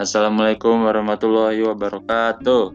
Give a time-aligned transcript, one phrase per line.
[0.00, 2.72] Assalamualaikum warahmatullahi wabarakatuh.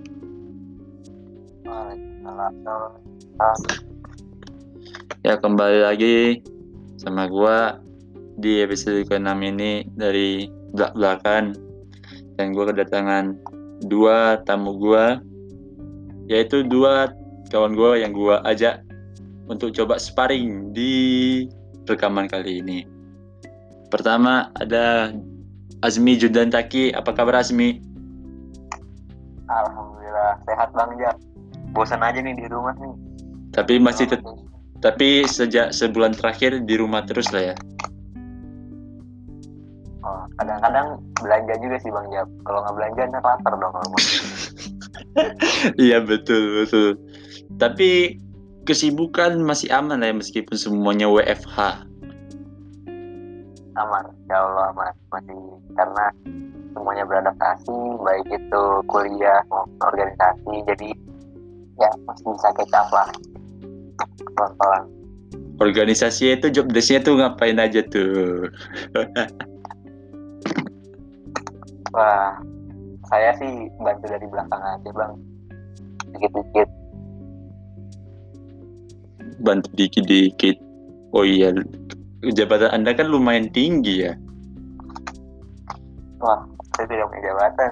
[5.26, 6.46] Ya kembali lagi
[7.02, 7.82] sama gua
[8.38, 11.58] di episode ke-6 ini dari belak-belakan
[12.38, 13.34] dan gua kedatangan
[13.90, 15.18] dua tamu gua
[16.30, 17.10] yaitu dua
[17.50, 18.86] kawan gua yang gua ajak
[19.50, 20.94] untuk coba sparring di
[21.90, 22.86] rekaman kali ini.
[23.90, 25.10] Pertama ada
[25.84, 26.96] Azmi Judantaki.
[26.96, 27.82] Apa kabar Azmi?
[29.50, 31.16] Alhamdulillah sehat bang Jam.
[31.76, 32.94] Bosan aja nih di rumah nih.
[33.52, 34.26] Tapi masih tet-
[34.84, 37.56] tapi sejak sebulan terakhir di rumah terus lah ya.
[40.06, 42.28] Oh, kadang-kadang belanja juga sih bang Jam.
[42.46, 44.02] Kalau nggak belanja ntar lapar dong rumah.
[45.80, 47.00] Iya betul betul.
[47.56, 48.20] Tapi
[48.68, 51.88] kesibukan masih aman lah ya meskipun semuanya WFH.
[53.76, 54.92] aman, ya Allah aman.
[55.12, 55.36] Masih
[55.76, 56.06] karena
[56.76, 60.56] semuanya beradaptasi, baik itu kuliah maupun organisasi.
[60.68, 60.90] Jadi
[61.80, 63.08] ya masih bisa kecap lah.
[64.36, 64.84] Pelan-pelan.
[65.56, 68.52] Organisasi itu job desknya tuh ngapain aja tuh?
[71.96, 72.36] Wah,
[73.08, 75.14] saya sih bantu dari belakang aja bang.
[76.12, 76.70] Dikit-dikit.
[79.40, 80.60] Bantu dikit-dikit.
[81.16, 81.56] Oh iya,
[82.36, 84.20] jabatan Anda kan lumayan tinggi ya.
[86.26, 86.42] Wah,
[86.74, 87.72] saya tidak punya jabatan.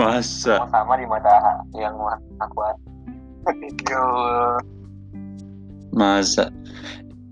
[0.00, 0.64] Masa?
[0.64, 1.92] Sama sama di mata yang
[2.40, 2.60] aku
[3.86, 4.04] Yo,
[5.92, 6.48] Masa?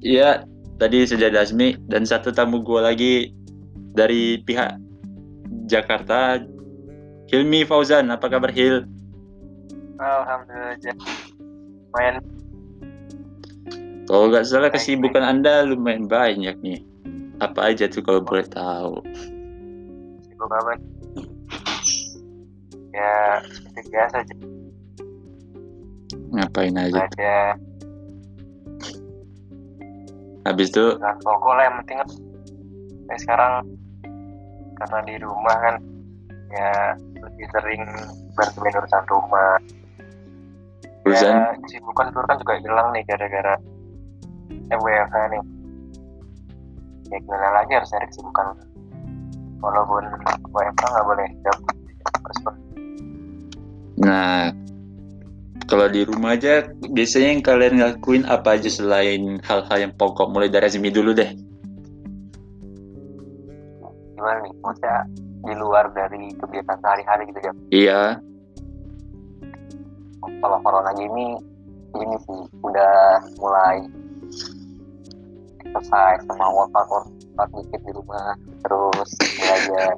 [0.05, 0.45] Ya,
[0.77, 3.33] tadi sudah ada Azmi dan satu tamu gua lagi
[3.97, 4.77] dari pihak
[5.65, 6.45] Jakarta.
[7.33, 8.85] Hilmi Fauzan, apa kabar Hil?
[9.97, 10.77] alhamdulillah.
[11.97, 12.21] Main
[14.05, 16.85] Kalau nggak salah kesibukan Anda lumayan banyak nih.
[17.41, 19.01] Apa aja tuh kalau boleh tahu?
[20.35, 20.75] Sibuk apa?
[22.91, 24.35] Ya, seperti biasa aja.
[26.35, 27.07] Ngapain aja?
[27.07, 27.39] Baca
[30.45, 31.99] Habis itu dengan pokok lah yang penting.
[33.07, 33.53] Kayak sekarang
[34.75, 35.75] karena di rumah kan
[36.51, 36.71] ya
[37.23, 37.83] lebih sering
[38.35, 39.55] bantuin urusan rumah.
[41.07, 43.55] urusan Ya, kesibukan itu kan juga hilang nih gara-gara
[44.75, 45.43] WFH nih.
[47.15, 48.74] Ya gimana lagi harus cari kesibukan.
[49.65, 50.05] Walaupun
[50.53, 51.77] WFH nggak boleh gabut.
[54.05, 54.53] Nah,
[55.65, 60.29] kalau di rumah aja biasanya yang kalian ngelakuin apa aja selain hal-hal yang pokok?
[60.29, 61.33] Mulai dari Azmi dulu deh.
[64.25, 64.99] gimana nih maksudnya
[65.45, 68.03] di luar dari kegiatan sehari-hari gitu ya Iya,
[70.41, 71.37] kalau corona gini
[71.93, 73.85] ini sih udah mulai
[75.61, 78.33] exercise sama workout workout dikit di rumah
[78.65, 79.93] terus belajar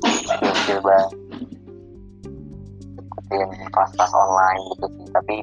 [0.00, 1.08] skill-skill baru
[2.96, 5.36] ikutin kelas-kelas online gitu sih tapi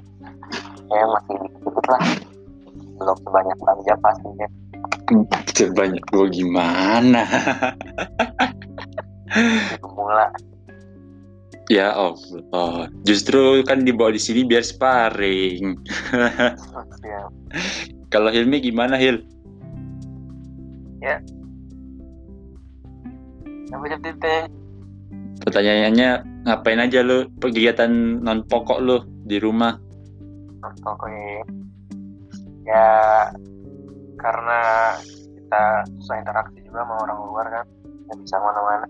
[0.90, 2.04] ya masih dikit lah
[2.98, 4.48] belum sebanyak belanja pastinya
[5.54, 7.24] sebanyak gua gimana?
[9.82, 10.28] pemula
[11.72, 15.80] ya Allah, justru kan dibawa di sini biar sparring.
[17.08, 17.22] ya
[18.12, 19.24] Kalau Hilmi gimana Hil?
[23.74, 24.42] Apa jadi teh?
[25.44, 26.10] Pertanyaannya
[26.46, 27.92] ngapain aja lu kegiatan
[28.22, 29.76] non pokok lu di rumah?
[30.64, 31.44] pokoknya
[32.64, 32.88] ya
[34.16, 34.60] karena
[35.36, 37.66] kita susah interaksi juga sama orang luar kan.
[38.08, 38.88] Nggak bisa mana-mana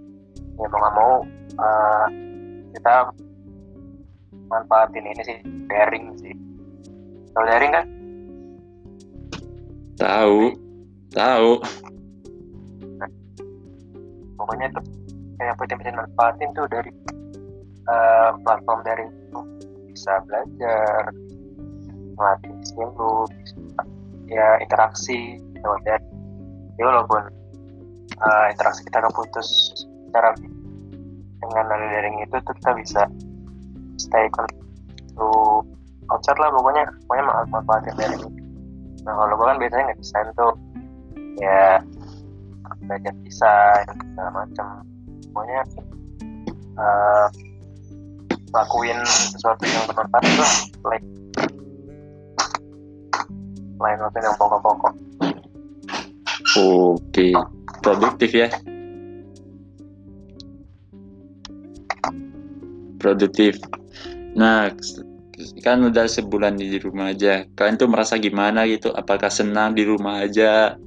[0.53, 1.13] ya mau nggak mau
[1.57, 2.05] eh,
[2.77, 2.95] kita
[4.49, 5.37] manfaatin ini sih
[5.69, 6.33] daring sih.
[7.33, 7.85] Kalau daring kan?
[9.97, 10.37] Tahu,
[11.13, 11.51] tahu.
[14.43, 14.81] Pokoknya itu
[15.39, 16.91] kayak bisa manfaatin tuh dari
[17.87, 19.39] eh, platform itu
[19.87, 21.11] bisa belajar
[22.13, 23.13] melatih skill lu
[24.27, 26.15] ya interaksi lewat daring
[26.75, 27.23] ya walaupun
[28.19, 29.47] eh, interaksi kita keputus
[30.11, 30.35] secara
[31.43, 33.01] dengan dari daring itu tuh kita bisa
[33.99, 34.59] stay connect
[35.15, 35.27] to
[36.11, 38.23] outside lah pokoknya pokoknya manfa- manfaatin daring
[39.03, 40.53] nah kalau gue kan biasanya nggak desain tuh
[41.41, 41.81] ya
[42.85, 44.67] belajar desain segala macam
[45.31, 45.61] pokoknya
[46.77, 47.27] eh,
[48.53, 50.53] lakuin sesuatu yang bermanfaat lah
[50.87, 51.07] like
[53.81, 54.93] lain waktu yang pokok-pokok
[56.53, 57.33] Oke,
[57.81, 58.53] produktif ya.
[63.01, 63.57] Produktif.
[64.37, 64.69] Nah,
[65.65, 67.49] kan udah sebulan di rumah aja.
[67.57, 68.93] Kalian tuh merasa gimana gitu?
[68.93, 70.77] Apakah senang di rumah aja?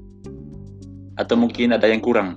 [1.17, 2.37] Atau mungkin ada yang kurang?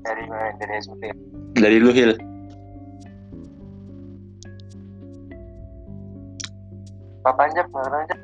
[0.00, 0.24] dari
[0.56, 1.04] dari SBT
[1.52, 2.16] Dari lu Hil.
[7.20, 8.16] apa aja menurut aja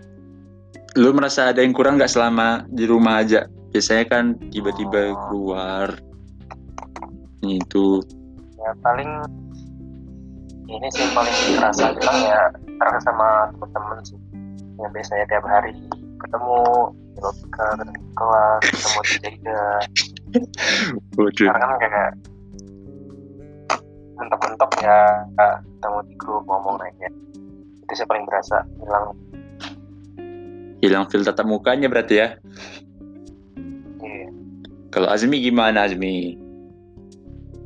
[0.97, 3.45] Lu merasa ada yang kurang nggak selama di rumah aja?
[3.69, 5.19] Biasanya kan tiba-tiba Oh.
[5.29, 5.89] keluar.
[7.43, 8.01] Itu.
[8.57, 9.11] ya paling
[10.65, 12.43] ini sih paling terasa bilang ya
[12.81, 14.19] terasa sama temen-temen sih
[14.81, 15.77] yang biasanya tiap hari
[16.27, 16.61] ketemu
[17.15, 17.21] di
[18.17, 19.01] kelas ketemu
[21.15, 21.47] Waduh.
[21.47, 22.13] sekarang kan kayak
[24.15, 25.01] mentok-mentok ya
[25.39, 27.09] ketemu di grup ngomong aja
[27.85, 29.15] itu sih paling berasa hilang
[30.85, 32.29] Hilang feel tatap mukanya berarti ya.
[34.05, 34.29] iya
[34.93, 36.37] Kalau Azmi gimana Azmi?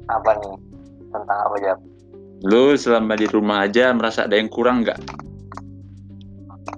[0.06, 0.54] apa nih
[1.10, 1.74] tentang apa ya
[2.46, 5.02] Lu selama di rumah aja merasa ada yang kurang nggak?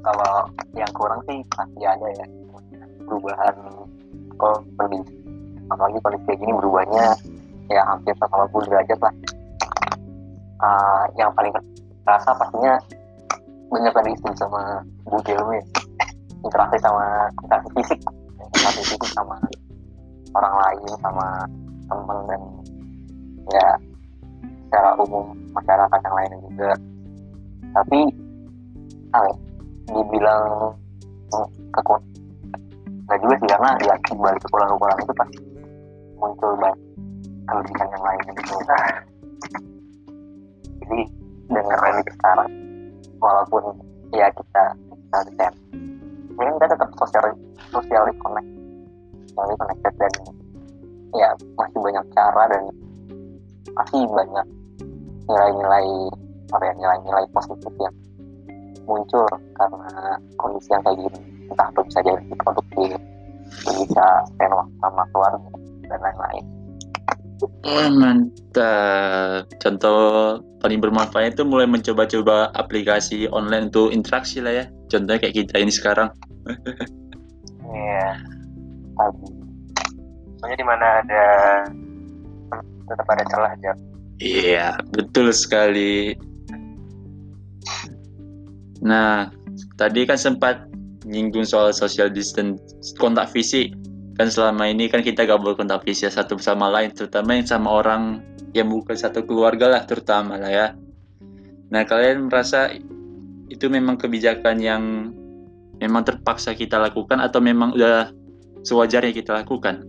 [0.00, 0.32] Kalau
[0.76, 2.26] yang kurang sih pasti ada ya.
[3.04, 3.54] Perubahan
[4.78, 5.12] kondisi
[5.70, 7.06] apalagi kondisi kayak gini berubahnya
[7.70, 9.14] ya hampir 180 derajat lah.
[10.60, 11.54] Ah, yang paling
[12.04, 12.76] terasa pastinya
[13.70, 15.62] banyak tadi istri sama Bu Gelmi
[16.44, 18.00] interaksi sama interaksi fisik.
[18.40, 19.36] Interaksi fisik sama
[20.34, 21.26] orang lain sama
[21.90, 22.42] teman dan
[23.50, 23.68] ya
[24.66, 26.70] secara umum masyarakat yang lainnya juga.
[27.70, 28.00] Tapi
[29.10, 29.34] apa ya,
[29.90, 30.74] dibilang
[31.74, 32.10] kekuatan
[33.10, 35.38] nggak juga sih karena ya balik kekurangan-kekurangan itu pasti
[36.14, 36.78] muncul banyak
[37.50, 38.54] kelebihan yang lain gitu.
[40.80, 41.00] Jadi
[41.50, 42.50] dengan kondisi sekarang
[43.18, 43.62] walaupun
[44.14, 45.46] ya kita kita bisa
[46.38, 47.24] mungkin kita tetap sosial
[47.74, 48.48] socially connect
[49.34, 50.12] socially connected dan
[51.18, 51.28] ya
[51.58, 52.62] masih banyak cara dan
[53.74, 54.46] pasti banyak
[55.26, 55.86] nilai-nilai
[56.54, 57.94] apa ya nilai-nilai positif yang
[58.88, 62.90] muncul karena kondisi yang kayak gini entah itu bisa jadi produktif
[63.66, 65.50] bisa spend waktu sama keluarga
[65.90, 66.44] dan lain-lain
[67.64, 69.48] Wah mantap.
[69.64, 74.64] Contoh paling bermanfaat itu mulai mencoba-coba aplikasi online untuk interaksi lah ya.
[74.92, 76.12] Contohnya kayak kita ini sekarang.
[77.64, 78.08] Iya.
[80.40, 81.24] Soalnya di mana ada
[82.84, 83.72] tetap ada celah aja.
[84.20, 86.12] Iya, betul sekali.
[88.80, 89.28] Nah,
[89.76, 90.68] tadi kan sempat
[91.04, 92.60] nyinggung soal social distance
[92.96, 93.72] kontak fisik.
[94.16, 97.68] Kan selama ini kan kita gak boleh kontak fisik satu sama lain, terutama yang sama
[97.80, 98.20] orang
[98.52, 100.66] yang bukan satu keluarga lah terutama lah ya.
[101.70, 102.68] Nah, kalian merasa
[103.50, 104.82] itu memang kebijakan yang
[105.80, 108.12] memang terpaksa kita lakukan atau memang udah
[108.66, 109.86] sewajarnya kita lakukan?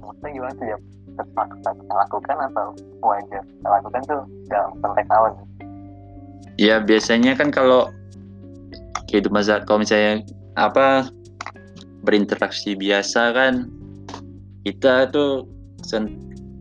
[0.00, 0.78] Maksudnya gimana tuh ya?
[1.18, 2.66] Terpaksa kita lakukan atau
[3.02, 5.32] wajar kita lakukan tuh dalam konteks awal.
[6.58, 7.90] Ya biasanya kan kalau
[9.10, 10.22] kehidupan saat kalau misalnya
[10.54, 11.10] apa
[12.06, 13.66] berinteraksi biasa kan
[14.62, 15.46] kita tuh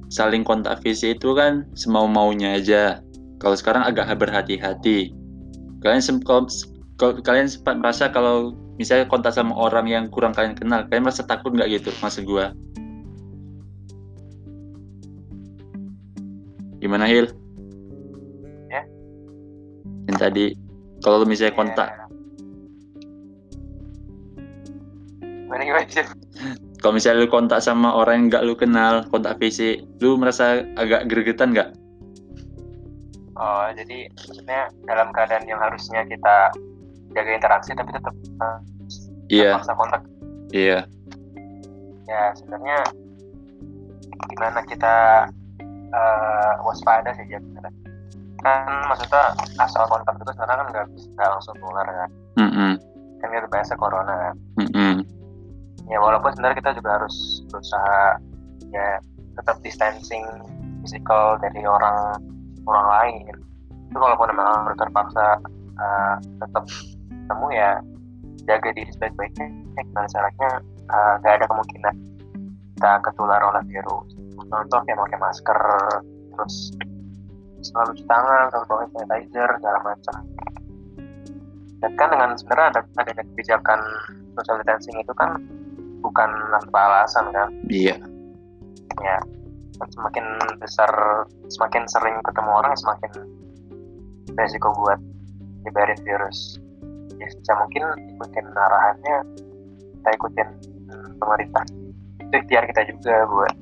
[0.07, 3.03] saling kontak fisik itu kan semau maunya aja.
[3.38, 5.13] Kalau sekarang agak berhati-hati.
[5.83, 6.50] Kalian sem- kalau,
[6.98, 11.21] kalau kalian sempat merasa kalau misalnya kontak sama orang yang kurang kalian kenal, kalian merasa
[11.21, 11.94] takut nggak gitu?
[12.01, 12.56] Maksud gua.
[16.77, 17.31] Gimana Hil?
[18.69, 18.81] Ya.
[20.07, 20.45] Yang tadi
[21.01, 22.06] kalau misalnya kontak Iya.
[25.48, 26.03] Mana gimana sih?
[26.81, 31.10] kalau misalnya lu kontak sama orang yang nggak lu kenal kontak fisik lu merasa agak
[31.10, 31.72] gregetan nggak
[33.38, 36.50] Oh, jadi maksudnya dalam keadaan yang harusnya kita
[37.13, 38.57] jaga interaksi tapi tetap uh,
[39.29, 40.01] iya terpaksa kontak
[40.50, 40.79] iya
[42.10, 42.81] ya sebenarnya
[44.34, 44.96] gimana kita
[45.91, 47.39] eh, waspada sih ya
[48.46, 52.10] kan maksudnya asal kontak itu sekarang kan nggak bisa langsung keluar kan.
[52.38, 52.74] Mm-mm.
[53.17, 54.36] kan kita biasa corona kan.
[54.62, 54.94] Mm-mm.
[55.89, 58.22] ya walaupun sebenarnya kita juga harus berusaha
[58.70, 59.01] ya
[59.39, 60.25] tetap distancing
[60.84, 62.22] physical dari orang
[62.67, 63.36] orang lain.
[63.88, 65.25] Itu kalaupun memang harus terpaksa
[65.77, 66.63] eh, tetap
[67.10, 67.72] ketemu ya
[68.48, 69.48] jaga diri sebaik-baiknya.
[69.77, 70.50] Ya, gimana caranya
[70.94, 71.96] eh, nggak ada kemungkinan
[72.77, 75.60] kita ketular oleh virus contoh kayak pakai masker
[76.38, 76.56] terus
[77.65, 80.17] selalu cuci tangan selalu pakai sanitizer segala macam.
[81.77, 83.79] Dan kan dengan sebenarnya ada adanya kebijakan
[84.34, 85.29] social distancing itu kan
[86.01, 87.50] bukan tanpa alasan kan?
[87.70, 87.98] Iya.
[89.01, 89.17] Ya
[89.77, 90.25] semakin
[90.58, 90.89] besar
[91.53, 93.12] semakin sering ketemu orang semakin
[94.34, 94.98] resiko buat
[95.65, 96.58] nyebarin virus.
[97.22, 97.84] Ya sebisa mungkin
[98.17, 99.17] ikutin arahannya
[100.01, 100.50] kita ikutin
[101.22, 101.63] pemerintah.
[102.25, 103.53] Itu ikhtiar kita juga buat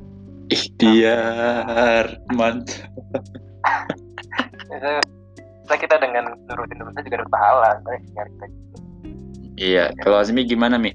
[0.52, 2.90] ikhtiar mantap.
[5.66, 8.46] Itu kita, dengan nurutin pemerintah juga dapat pahala ikhtiar kita
[9.60, 10.92] iya kalau Azmi gimana mi?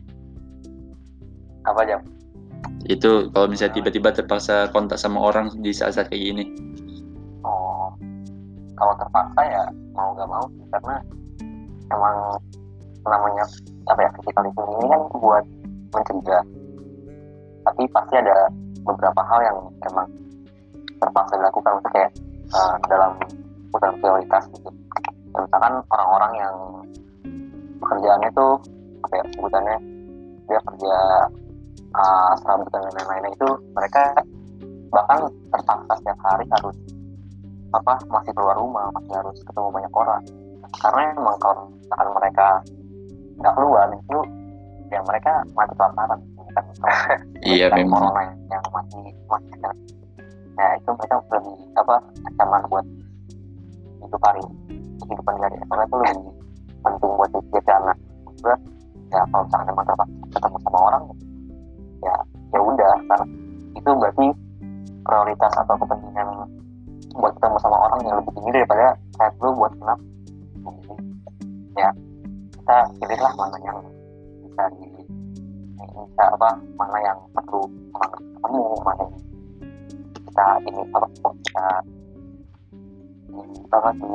[1.65, 2.01] Apa aja
[2.89, 6.45] itu kalau misalnya tiba-tiba terpaksa kontak sama orang di saat-saat kayak gini.
[7.45, 7.93] Oh
[8.75, 9.65] kalau terpaksa ya
[9.95, 10.97] mau nggak mau karena
[11.93, 12.17] emang
[13.05, 13.45] namanya
[13.89, 15.45] apa ya physical distancing ini kan buat
[15.93, 16.45] mencegah.
[17.61, 18.37] Tapi pasti ada
[18.85, 19.59] beberapa hal yang
[19.91, 20.09] emang
[21.01, 22.13] terpaksa dilakukan untuk kayak
[22.53, 23.13] uh, dalam
[23.73, 24.71] urusan prioritas gitu.
[25.31, 26.55] Ya, misalkan orang-orang yang
[27.81, 28.53] pekerjaannya tuh
[29.01, 29.77] apa ya sebutannya
[30.51, 30.97] dia kerja
[31.95, 34.03] uh, serabutan dan lain-lainnya itu mereka
[34.91, 35.19] bahkan
[35.55, 36.77] terpaksa setiap hari harus
[37.71, 40.23] apa masih keluar rumah masih harus ketemu banyak orang.
[40.83, 42.49] Karena emang kalau misalkan mereka
[43.41, 44.19] nggak keluar itu
[44.91, 46.19] ya mereka mati kelaparan
[47.47, 48.03] iya memang.
[48.11, 49.57] corona yang masih masih
[50.61, 51.95] ya itu mereka lebih apa
[52.29, 52.87] ancaman buat
[54.05, 54.43] hidup hari
[55.01, 56.23] kehidupan dari karena itu lebih
[56.81, 57.97] penting buat dia anak.
[58.41, 58.55] Juga
[59.11, 61.03] ya kalau misalkan memang terpaksa ketemu sama orang
[62.01, 62.17] ya
[62.55, 63.27] ya udah karena
[63.75, 64.27] itu berarti
[65.03, 66.29] prioritas atau kepentingan
[67.19, 68.87] buat ketemu sama orang yang lebih tinggi daripada
[69.19, 69.99] saya dulu buat kenap
[71.75, 71.91] ya
[72.55, 73.79] kita pilihlah mana yang
[74.47, 75.00] bisa di
[75.89, 77.65] bisa apa mana yang perlu
[77.97, 79.15] ketemu mana yang
[80.15, 81.67] kita ini apa kita
[83.71, 84.09] apa di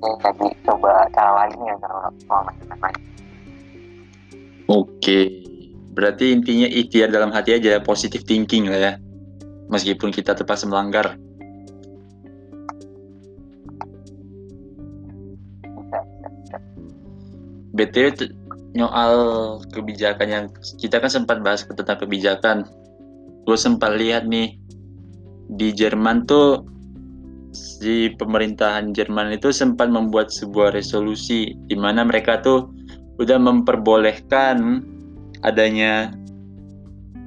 [0.00, 2.96] ya jadi coba cara lain yang cara lain
[4.70, 5.42] Oke,
[5.98, 8.92] berarti intinya ikhtiar dalam hati aja, positive thinking lah ya.
[9.66, 11.18] Meskipun kita terpaksa melanggar.
[17.74, 18.06] BTW
[18.74, 19.14] nyoal
[19.74, 20.44] kebijakan yang
[20.78, 22.66] kita kan sempat bahas tentang kebijakan.
[23.44, 24.54] Gue sempat lihat nih
[25.50, 26.62] di Jerman tuh
[27.82, 32.70] di pemerintahan Jerman itu sempat membuat sebuah resolusi di mana mereka tuh
[33.18, 34.86] udah memperbolehkan
[35.42, 36.14] adanya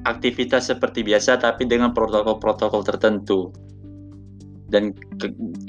[0.07, 3.51] aktivitas seperti biasa tapi dengan protokol-protokol tertentu.
[4.71, 4.95] Dan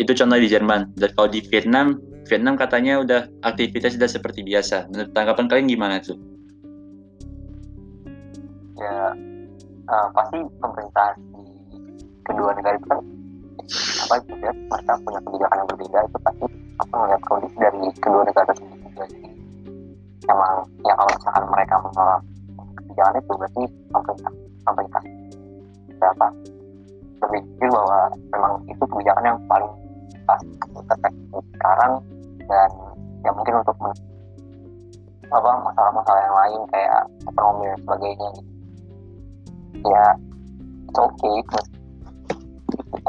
[0.01, 0.97] itu contoh di Jerman.
[0.97, 4.89] Dan kalau di Vietnam Vietnam katanya udah aktivitas sudah seperti biasa.
[4.89, 6.17] Menurut tanggapan kalian gimana tuh?
[8.81, 9.13] Ya
[9.89, 11.45] uh, pasti pemerintah di
[12.25, 13.01] kedua negara itu kan
[14.05, 18.23] apa juga ya, mereka punya kebijakan yang berbeda itu pasti apa melihat kondisi dari kedua
[18.29, 19.29] negara tersebut juga jadi
[20.29, 20.55] emang
[20.85, 22.21] ya kalau misalkan mereka menolak
[22.77, 24.33] kebijakan itu berarti pemerintah
[24.69, 25.03] pemerintah
[25.97, 26.27] berapa
[27.25, 27.99] berpikir bahwa
[28.33, 29.73] memang itu kebijakan yang paling
[30.25, 30.41] pas
[31.57, 31.93] sekarang
[32.49, 32.71] dan
[33.25, 33.77] ya mungkin untuk
[35.33, 38.29] apa masalah-masalah yang lain kayak ekonomi dan sebagainya.
[38.31, 38.43] Gitu.
[39.85, 40.05] ya
[40.89, 41.37] it's okay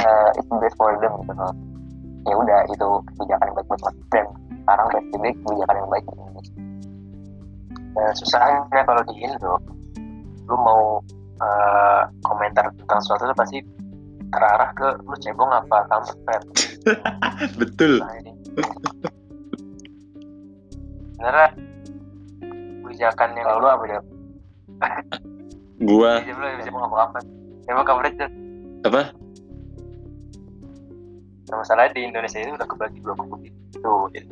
[0.01, 1.53] uh, it's best for them gitu loh
[2.25, 4.25] ya udah itu kebijakan yang baik buat dan
[4.65, 6.05] sekarang PSBB kebijakan yang baik
[7.93, 9.55] nah, susahnya kalau di Indo
[10.45, 10.81] lu mau
[11.41, 13.57] uh, komentar tentang sesuatu itu pasti
[14.33, 16.43] terarah ke lu cebong apa kampret
[17.61, 18.01] betul.
[18.01, 18.13] Nah,
[21.15, 21.47] sebenarnya
[22.83, 23.99] kebijakan yang lalu apa ya
[25.83, 27.19] gua apa
[27.71, 28.29] emang tuh
[28.85, 29.01] apa?
[31.45, 34.09] Nah, masalahnya di Indonesia itu udah kebagi dua kubu gitu.
[34.13, 34.29] Jadi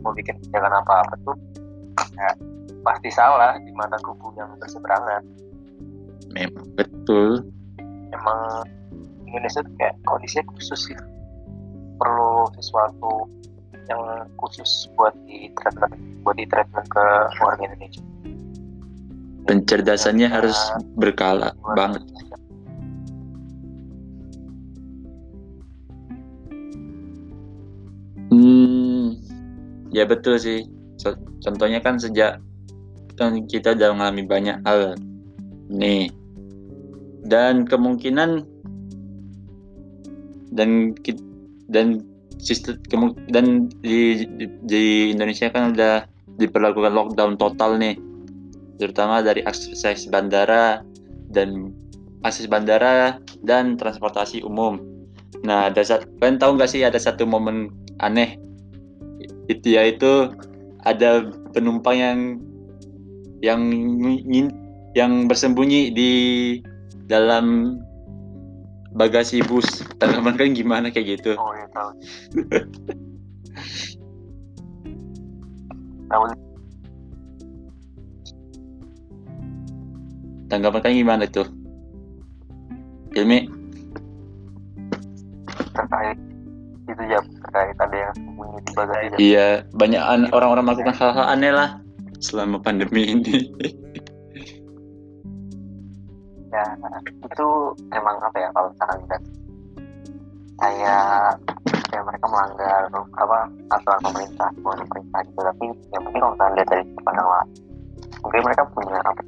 [0.00, 1.36] mau bikin kebijakan apa apa tuh
[2.16, 2.30] ya
[2.84, 5.20] pasti salah di mana kubu yang berseberangan.
[6.32, 7.44] Memang betul.
[8.12, 8.40] Emang
[9.28, 10.96] Indonesia tuh kayak kondisinya khusus sih.
[12.00, 13.28] Perlu sesuatu
[13.88, 17.04] yang khusus buat di treatment buat di treatment ke
[17.40, 18.02] warga Indonesia.
[19.44, 20.56] Pencerdasannya harus
[20.96, 22.02] berkala banget.
[28.32, 29.20] Hmm
[29.94, 30.66] ya betul sih.
[31.44, 32.40] Contohnya kan sejak
[33.14, 34.98] kan kita udah mengalami banyak hal
[35.70, 36.08] nih.
[37.24, 38.44] Dan kemungkinan
[40.52, 40.92] dan
[41.68, 42.04] dan
[42.44, 42.76] sistem
[43.32, 46.04] dan di, di, di Indonesia kan udah
[46.36, 47.96] diperlakukan lockdown total nih
[48.76, 50.84] terutama dari akses bandara
[51.32, 51.72] dan
[52.24, 54.80] akses bandara dan transportasi umum.
[55.44, 57.68] Nah, ada satu, kalian tahu nggak sih ada satu momen
[58.00, 58.40] aneh
[59.52, 60.32] itu yaitu
[60.88, 62.18] ada penumpang yang
[63.44, 63.60] yang
[64.96, 66.12] yang bersembunyi di
[67.04, 67.76] dalam
[68.94, 69.66] bagasi bus.
[70.00, 70.86] Tanggapan kan gimana?
[70.88, 71.32] Kayak gitu.
[71.36, 71.90] Oh ya tahu.
[76.08, 76.24] Tahu.
[80.48, 81.46] Tanggapan kan gimana tuh?
[83.14, 83.50] Ilmi?
[85.74, 86.18] Terkait
[86.84, 91.80] itu ya terkait ada yang sembunyi di bagasi iya banyak orang-orang melakukan hal-hal aneh lah
[92.20, 93.48] selama pandemi ini
[96.54, 96.66] ya
[97.26, 97.48] itu
[97.90, 99.16] emang apa ya kalau misalkan kita
[100.62, 101.34] kayak
[101.90, 102.82] ya mereka melanggar
[103.18, 103.38] apa
[103.74, 107.48] aturan pemerintah bukan pemerintah gitu tapi ya mungkin kalau misalnya lihat dari pandang lain
[108.22, 109.22] mungkin mereka punya apa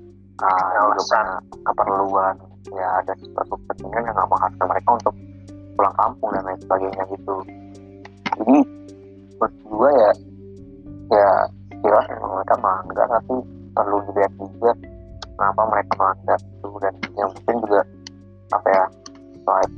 [0.46, 1.26] uh, alasan
[1.66, 2.34] keperluan
[2.74, 5.14] ya ada sesuatu kepentingan yang nggak mengharuskan mereka untuk
[5.76, 7.36] pulang kampung dan lain sebagainya gitu.
[8.40, 8.56] Jadi
[9.36, 10.10] buat gue ya
[11.12, 11.28] ya
[11.84, 13.36] jelas memang mereka melanggar tapi
[13.76, 14.72] perlu dilihat juga
[15.36, 17.80] kenapa mereka melanggar itu dan yang mungkin juga
[18.56, 18.84] apa ya
[19.44, 19.70] selain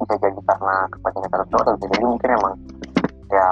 [0.00, 2.54] bisa jadi karena kepentingan tertentu atau bisa jadi mungkin emang
[3.28, 3.48] ya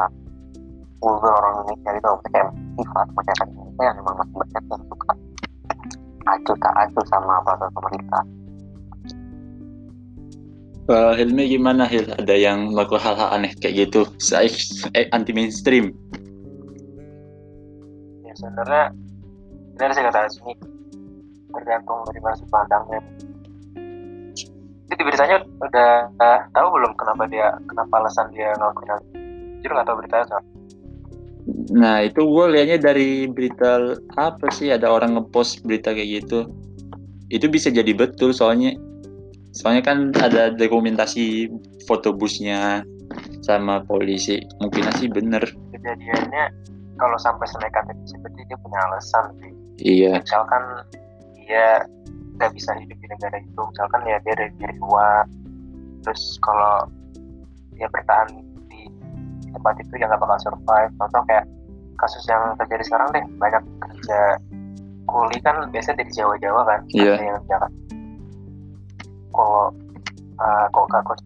[0.98, 2.48] kultur orang Indonesia itu kayak
[2.78, 5.12] sifat masyarakat Indonesia yang memang masih banyak yang suka
[6.28, 8.24] acuh tak acuh sama peraturan pemerintah
[10.88, 12.08] Uh, Hilmi gimana Hil?
[12.16, 14.08] Ada yang melakukan hal-hal aneh kayak gitu?
[14.16, 14.48] Saya
[14.96, 15.92] eh, anti mainstream.
[18.24, 18.96] Ya sebenarnya
[19.84, 20.77] ini sih kata Asmi
[21.52, 23.00] tergantung dari mana pandangnya.
[24.88, 29.00] Itu di beritanya udah uh, tahu belum kenapa dia kenapa alasan dia ngelakuin hal
[29.58, 30.44] Jujur nggak tahu beritanya soal.
[31.74, 34.70] Nah itu gue liatnya dari berita apa sih?
[34.70, 36.46] Ada orang ngepost berita kayak gitu.
[37.28, 38.78] Itu bisa jadi betul soalnya.
[39.50, 41.50] Soalnya kan ada dokumentasi
[41.90, 42.86] foto busnya
[43.42, 44.38] sama polisi.
[44.62, 45.42] Mungkin sih bener.
[45.74, 46.44] Kejadiannya
[47.00, 49.52] kalau sampai senekat itu berarti dia punya alasan sih.
[49.82, 50.22] Iya.
[50.22, 50.62] Misalkan
[51.48, 51.82] dia
[52.36, 53.60] nggak bisa hidup di negara itu.
[53.64, 55.24] Misalkan ya dia dari, dari luar.
[56.04, 56.86] Terus kalau
[57.74, 58.28] dia bertahan
[58.68, 58.86] di,
[59.50, 60.92] tempat itu ya nggak bakal survive.
[61.00, 61.48] Contoh kayak
[61.98, 64.20] kasus yang terjadi sekarang deh banyak kerja
[65.08, 67.78] kuli kan biasanya dari Jawa-Jawa kan ada yang Jakarta
[69.32, 69.72] kalau
[70.38, 71.18] uh, kok kok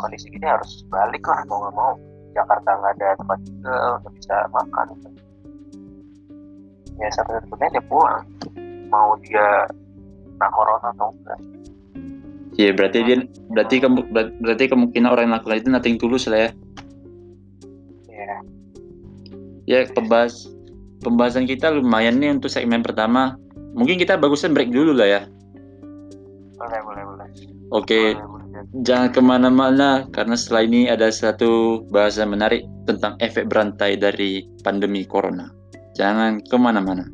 [0.00, 1.92] kondisi gini harus balik lah mau nggak mau.
[2.34, 4.86] Jakarta nggak ada tempat tinggal nggak bisa makan.
[6.98, 8.22] Ya satu-satunya dia pulang
[8.88, 9.68] mau dia
[10.38, 11.40] kena corona atau enggak.
[12.58, 13.16] Iya berarti dia
[13.54, 16.50] berarti ber- berarti kemungkinan orang yang melakukan itu nothing tulus lah ya.
[18.10, 18.34] Ya
[19.68, 20.50] ya pembahas
[21.02, 23.38] pembahasan kita lumayan nih untuk segmen pertama.
[23.78, 25.22] Mungkin kita bagusan break dulu lah ya.
[26.58, 27.28] Boleh boleh boleh.
[27.70, 28.16] Oke.
[28.16, 28.46] Boleh, boleh.
[28.82, 35.06] jangan ke mana-mana karena setelah ini ada satu bahasan menarik tentang efek berantai dari pandemi
[35.06, 35.46] corona.
[35.94, 37.06] Jangan ke mana-mana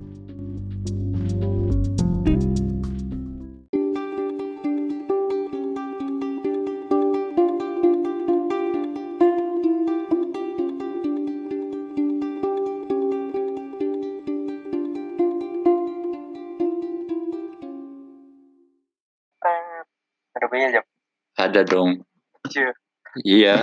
[21.54, 22.02] ada dong
[22.50, 22.70] Iya.
[23.22, 23.56] iya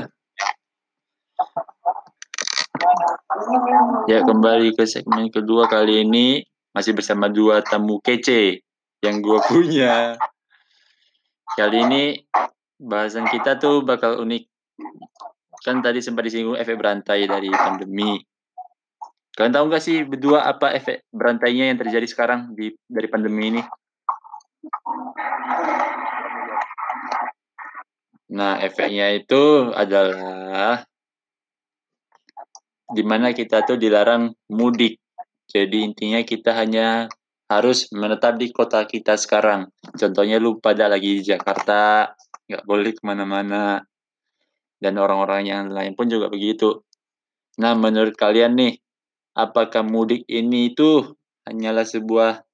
[4.07, 8.63] Ya kembali ke segmen kedua kali ini masih bersama dua tamu kece
[9.03, 10.15] yang gue punya.
[11.57, 12.03] Kali ini
[12.79, 14.43] bahasan kita tuh bakal unik.
[15.61, 18.17] Kan tadi sempat disinggung efek berantai dari pandemi.
[19.37, 23.61] Kalian tahu nggak sih berdua apa efek berantainya yang terjadi sekarang di dari pandemi ini?
[28.31, 30.87] Nah, efeknya itu adalah
[32.91, 34.99] di mana kita tuh dilarang mudik.
[35.51, 37.11] Jadi intinya kita hanya
[37.51, 39.67] harus menetap di kota kita sekarang.
[39.99, 42.07] Contohnya lu pada lagi di Jakarta,
[42.47, 43.83] nggak boleh ke mana-mana.
[44.79, 46.87] Dan orang-orang yang lain pun juga begitu.
[47.59, 48.79] Nah, menurut kalian nih,
[49.35, 51.03] apakah mudik ini itu
[51.43, 52.47] hanyalah sebuah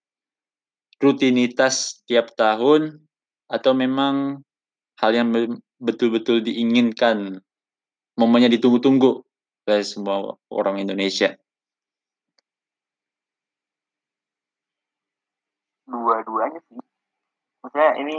[0.98, 2.98] rutinitas tiap tahun
[3.46, 4.42] atau memang
[4.98, 5.30] hal yang
[5.78, 7.42] betul-betul diinginkan,
[8.18, 9.24] momennya ditunggu-tunggu
[9.68, 11.38] oleh semua orang Indonesia?
[16.08, 16.80] dua-duanya sih.
[17.64, 18.16] Maksudnya ini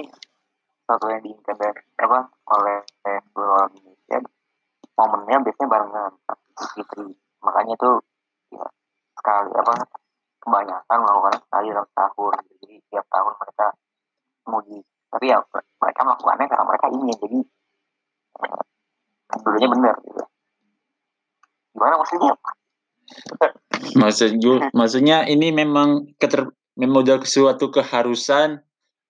[0.84, 2.20] satu yang diinginkan dari apa
[2.52, 4.18] oleh seluruh orang Indonesia.
[4.98, 6.12] Momennya biasanya barengan
[6.74, 7.08] Fitri.
[7.40, 7.96] Makanya tuh
[8.52, 8.66] ya
[9.16, 9.72] sekali apa
[10.42, 12.34] kebanyakan melakukan sekali dalam tahun.
[12.60, 13.66] Jadi tiap tahun mereka
[14.48, 15.38] mudik tapi ya
[15.80, 17.38] mereka melakukannya karena mereka ingin jadi
[18.44, 18.62] eh,
[19.44, 20.24] dulunya benar gitu
[21.76, 22.32] gimana maksudnya
[23.96, 28.60] Maksud gue, maksudnya ini memang keter, memang udah suatu keharusan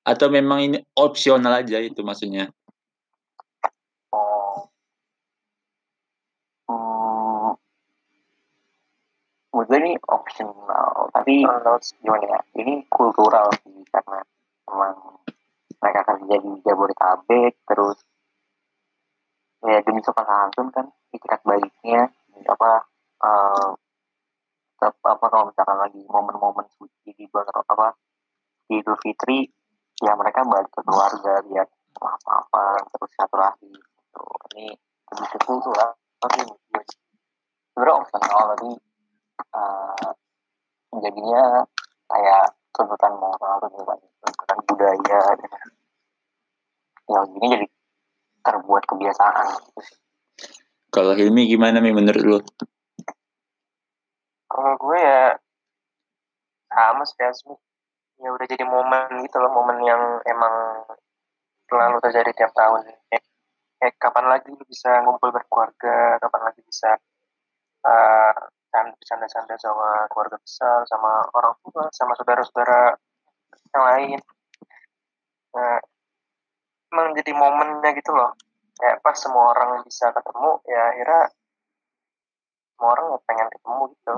[0.06, 2.52] atau memang ini opsional aja itu maksudnya?
[4.14, 4.70] Oh.
[6.70, 7.58] Hmm.
[9.52, 11.42] Menurut gue ini optional, tapi
[12.04, 12.40] gimana ya?
[12.54, 14.22] Ini kultural sih karena
[14.70, 15.17] memang
[15.78, 17.98] mereka kerja di Jabodetabek, terus
[19.62, 22.10] ya demi santun kan itikat baiknya
[22.46, 22.70] apa
[23.26, 23.70] eh,
[24.78, 27.98] tetap apa kalau misalkan lagi momen-momen suci di bulan apa
[28.70, 29.42] di Idul Fitri
[29.98, 31.66] ya mereka balik ke keluarga biar
[31.98, 34.22] apa-apa terus satu lagi gitu.
[34.54, 34.70] ini
[35.10, 35.90] lebih situ lah
[36.22, 36.46] tapi
[37.74, 38.70] sebenarnya opsional tapi
[39.50, 40.10] uh,
[41.02, 41.66] jadinya
[42.06, 45.52] kayak tuntutan moral tuntutan tuntutan budaya dan
[47.08, 47.66] ya gini jadi
[48.44, 49.48] terbuat kebiasaan.
[49.76, 49.94] Gitu
[50.88, 52.38] kalau Hilmi gimana nih menurut lo
[54.48, 55.36] kalau gue ya
[56.72, 57.20] sama sih
[58.18, 60.82] ya udah jadi momen gitu loh momen yang emang
[61.68, 62.88] selalu terjadi tiap tahun.
[63.12, 63.22] Eh,
[63.84, 66.16] eh kapan lagi lu bisa ngumpul berkeluarga?
[66.18, 66.96] Kapan lagi bisa
[67.84, 68.34] uh,
[68.72, 72.96] bercanda-canda sama keluarga besar sama orang tua sama saudara-saudara
[73.74, 74.18] yang lain
[75.54, 75.78] nah,
[76.92, 78.32] emang jadi momennya gitu loh
[78.78, 81.22] kayak pas semua orang bisa ketemu ya akhirnya
[82.74, 84.14] semua orang pengen ketemu gitu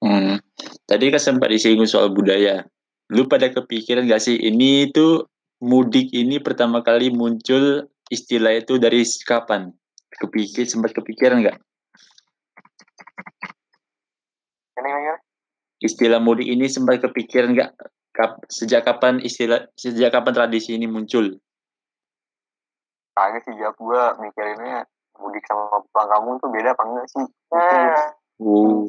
[0.00, 0.36] hmm.
[0.84, 2.68] Tadi kan sempat disinggung soal budaya.
[3.12, 5.24] Lu pada kepikiran gak sih ini itu
[5.64, 9.72] mudik ini pertama kali muncul istilah itu dari kapan?
[10.12, 11.58] Kepikir sempat kepikiran nggak?
[15.84, 17.76] Istilah mudik ini sempat kepikiran nggak?
[18.14, 21.36] Kap, sejak kapan istilah sejak kapan tradisi ini muncul?
[23.12, 24.88] Kayaknya sih jawab gue mikirinnya
[25.20, 27.26] mudik sama pulang kampung tuh beda apa enggak sih?
[27.52, 28.16] Nah,
[28.48, 28.88] uh.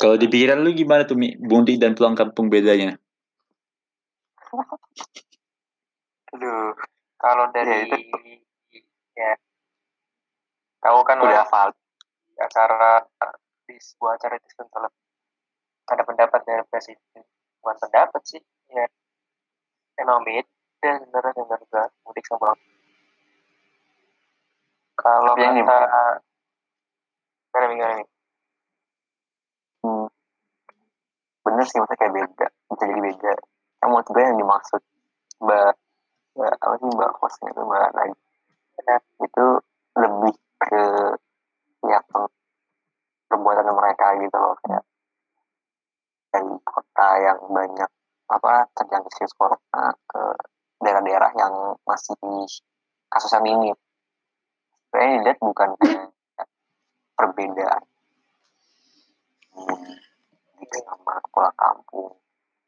[0.00, 1.36] Kalau di pikiran lu gimana tuh, Mi?
[1.36, 2.96] Mudik dan pulang kampung bedanya?
[6.32, 6.72] Aduh,
[7.20, 7.98] kalau dari ya, itu.
[9.18, 9.34] ya
[10.80, 11.68] tahu kan udah hafal
[12.40, 13.09] acara di
[13.80, 14.86] sebuah acara itu kan
[15.90, 17.24] ada pendapat dari presiden
[17.60, 18.86] bukan pendapat sih ya.
[19.98, 22.54] Emang beda sebenarnya sebenarnya mudik sama
[25.00, 26.04] kalau kata gimana?
[27.50, 27.88] Gimana
[31.40, 33.34] bener sih maksudnya kayak beda bisa jadi beda.
[33.80, 34.82] Yang menurut gue yang dimaksud
[35.40, 35.72] mbak
[36.36, 38.16] mbak apa sih mbak hostnya itu mbak lagi
[39.24, 39.46] itu
[39.96, 40.82] lebih ke
[41.88, 42.00] ya
[43.30, 44.82] perbuatan mereka gitu loh kayak
[46.34, 47.90] dari kota yang banyak
[48.30, 50.22] apa terjangkit virus corona ke
[50.82, 51.54] daerah-daerah yang
[51.86, 52.14] masih
[53.10, 53.74] kasusnya minim.
[54.90, 55.70] Sebenarnya dilihat bukan
[57.18, 57.82] perbedaan
[60.70, 62.14] sama sekolah kampung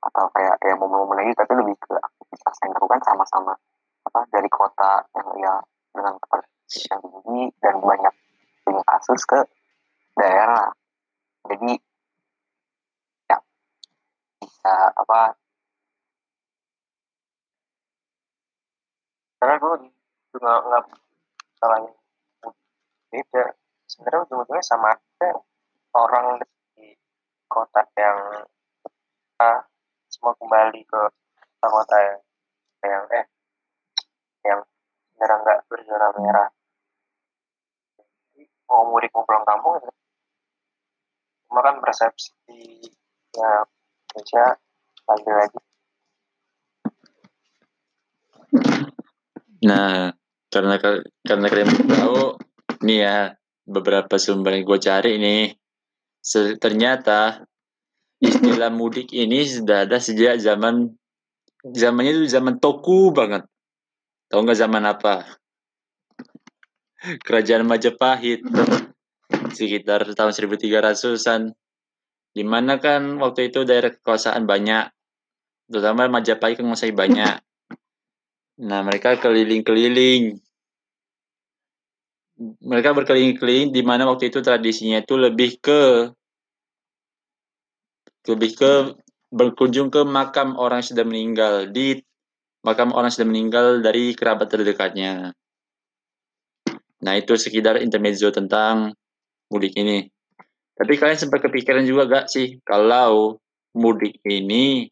[0.02, 3.54] atau kayak ya momen-momen lagi tapi lebih ke aktivitas yang dilakukan sama-sama
[4.02, 5.54] apa dari kota yang ya
[5.94, 6.14] dengan
[6.90, 8.14] yang tinggi dan banyak
[8.66, 9.38] punya kasus ke
[10.16, 10.68] daerah.
[11.48, 11.72] Jadi
[13.28, 13.38] ya
[14.38, 15.34] bisa apa
[19.42, 19.74] karena gue
[20.30, 20.84] juga nggak
[21.58, 21.92] salahnya
[23.10, 23.44] beda.
[23.90, 25.30] Sebenarnya ujung-ujungnya sama aja
[25.98, 26.40] orang
[27.50, 28.18] kota yang
[29.42, 29.60] uh,
[30.08, 31.02] semua kembali ke
[31.60, 32.18] kota yang,
[32.86, 33.26] yang eh
[34.46, 34.60] yang
[35.12, 36.48] sebenarnya nggak berzona merah.
[38.70, 39.76] Mau mudik mau pulang kampung
[41.52, 42.32] cuma kan persepsi
[43.36, 43.52] ya
[44.08, 44.46] Indonesia
[45.04, 45.58] lagi lagi
[49.68, 50.16] nah
[50.48, 50.74] karena
[51.20, 52.40] karena kalian tahu
[52.88, 53.18] nih ya
[53.68, 55.44] beberapa sumber yang gue cari nih
[56.56, 57.44] ternyata
[58.22, 60.96] istilah mudik ini sudah ada sejak zaman
[61.70, 63.46] zamannya itu zaman toku banget.
[64.26, 65.14] Tahu nggak zaman apa?
[67.26, 68.42] Kerajaan Majapahit
[69.52, 71.52] sekitar tahun 1300-an.
[72.32, 74.88] Di mana kan waktu itu daerah kekuasaan banyak,
[75.68, 77.38] terutama Majapahit masih banyak.
[78.62, 80.38] Nah mereka keliling-keliling
[82.62, 86.10] mereka berkeliling-keliling di mana waktu itu tradisinya itu lebih ke
[88.28, 88.72] lebih ke
[89.34, 91.98] berkunjung ke makam orang yang sudah meninggal di
[92.62, 95.34] makam orang yang sudah meninggal dari kerabat terdekatnya.
[97.02, 98.94] Nah itu sekedar intermezzo tentang
[99.52, 100.08] mudik ini.
[100.72, 103.36] Tapi kalian sempat kepikiran juga gak sih kalau
[103.76, 104.88] mudik ini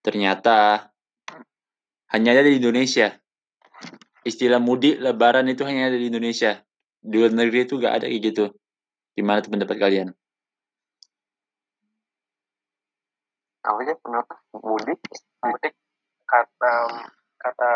[0.00, 0.88] ternyata
[2.10, 3.20] hanya ada di Indonesia?
[4.24, 6.60] istilah mudik lebaran itu hanya ada di Indonesia
[7.00, 8.44] di luar negeri itu gak ada kayak gitu
[9.16, 10.08] gimana tuh pendapat kalian
[13.60, 15.00] apa aja pendapat mudik
[15.44, 15.74] mudik
[16.28, 16.74] kata
[17.40, 17.72] kata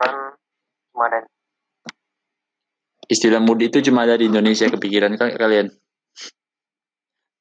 [0.00, 0.14] kan
[0.92, 1.06] cuma
[3.10, 5.66] istilah mudik itu cuma ada di Indonesia kepikiran kalian.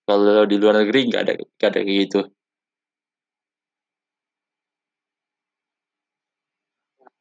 [0.09, 2.19] Kalau di luar negeri nggak ada nggak ada kayak gitu.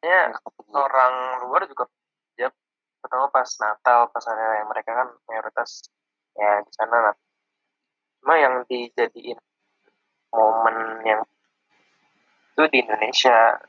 [0.01, 0.33] Ya
[0.73, 1.85] orang luar juga
[2.41, 2.49] ya
[3.05, 5.85] pertama pas Natal pas hari mereka kan mayoritas
[6.33, 7.15] ya di sana lah.
[8.25, 9.37] Cuma yang dijadiin
[10.33, 11.21] momen yang
[12.57, 13.61] itu di Indonesia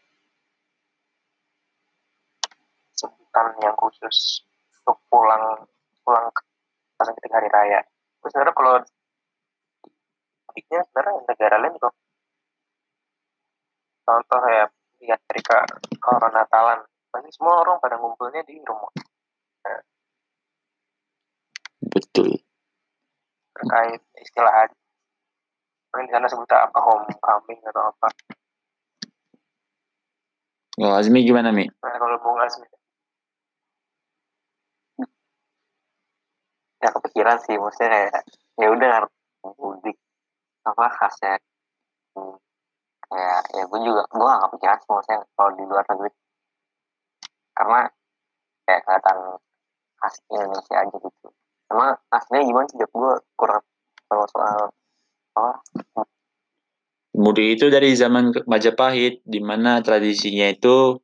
[2.95, 4.48] sebutan yang khusus
[4.89, 5.69] untuk pulang
[6.01, 6.25] pulang
[6.97, 7.79] pas ketika hari raya.
[8.25, 8.73] Terus sebenarnya kalau
[10.49, 11.89] mudiknya sebenarnya negara lain juga
[14.09, 14.65] contoh ya
[14.97, 15.57] di Amerika
[16.01, 16.81] kalau Natalan.
[17.09, 18.89] Pasti semua orang pada ngumpulnya di rumah.
[21.89, 22.37] Betul.
[23.57, 24.69] Terkait istilah
[25.89, 28.07] mungkin di sana sebutnya apa homecoming atau apa.
[30.85, 31.65] Oh, Azmi gimana, Mi?
[31.65, 32.69] nah kalau Bung Azmi
[36.79, 38.23] ya kepikiran sih maksudnya kayak
[38.59, 38.93] ya udah
[39.59, 39.97] mudik
[40.63, 41.39] apa khasnya
[42.15, 42.35] hmm,
[43.09, 46.11] kayak ya gue juga gue gak kepikiran sih maksudnya kalau di luar negeri.
[47.57, 47.81] Karena
[48.63, 49.17] kayak kelihatan
[49.99, 51.27] khas Indonesia aja gitu.
[51.67, 53.63] Sama aslinya gimana sih gue kurang
[54.07, 54.71] tahu soal
[55.35, 55.53] apa?
[57.19, 60.95] Mudik itu dari zaman Majapahit, di mana tradisinya itu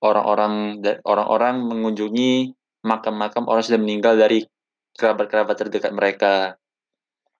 [0.00, 4.42] orang-orang orang-orang mengunjungi makam-makam orang sudah meninggal dari
[4.96, 6.56] kerabat-kerabat terdekat mereka.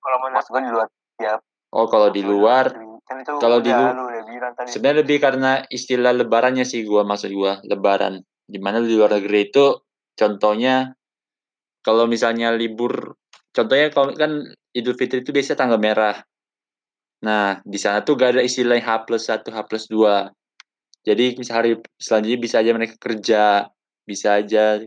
[0.03, 0.89] kalau menurut maksud gue di luar
[1.23, 1.35] ya
[1.73, 2.69] Oh, kalau di luar
[3.09, 6.69] kan itu kalau di udah lu- lu udah bilang tadi sebenarnya lebih karena istilah lebarannya
[6.69, 8.21] sih gua maksud gua lebaran.
[8.45, 9.81] Di mana di luar negeri itu
[10.13, 10.93] contohnya
[11.81, 13.17] kalau misalnya libur
[13.57, 16.17] contohnya kalau kan Idul Fitri itu biasanya tanggal merah.
[17.25, 20.29] Nah, di sana tuh gak ada istilah H plus 1, H plus 2.
[21.07, 23.45] Jadi hari selanjutnya bisa aja mereka kerja,
[24.05, 24.81] bisa aja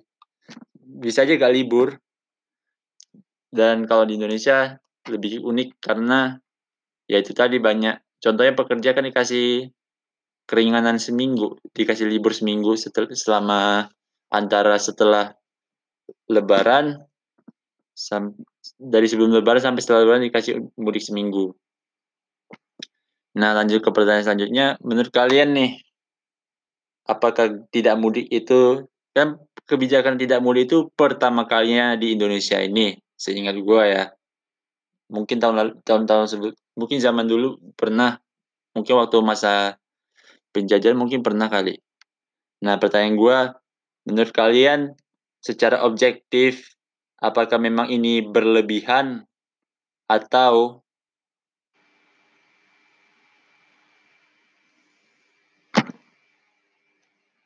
[0.77, 1.97] bisa aja gak libur.
[3.55, 4.75] Dan kalau di Indonesia
[5.07, 6.35] lebih unik karena
[7.07, 9.71] ya itu tadi banyak contohnya pekerja kan dikasih
[10.43, 13.87] keringanan seminggu, dikasih libur seminggu setel, selama
[14.29, 15.33] antara setelah
[16.29, 17.01] lebaran
[17.95, 18.35] sam,
[18.77, 21.55] dari sebelum lebaran sampai setelah lebaran dikasih mudik seminggu.
[23.35, 25.71] Nah, lanjut ke pertanyaan selanjutnya, menurut kalian nih
[27.09, 33.57] apakah tidak mudik itu kan kebijakan tidak mudik itu pertama kalinya di Indonesia ini seingat
[33.59, 34.03] gua ya.
[35.11, 38.19] Mungkin tahun lalu tahun-tahun sebelum mungkin zaman dulu pernah
[38.75, 39.79] mungkin waktu masa
[40.51, 41.79] penjajahan mungkin pernah kali.
[42.63, 43.37] Nah pertanyaan gua
[44.05, 44.93] menurut kalian
[45.41, 46.75] secara objektif
[47.19, 49.25] apakah memang ini berlebihan
[50.05, 50.84] atau